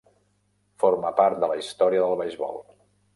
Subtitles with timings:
[0.83, 2.59] Forma part de la història del beisbol.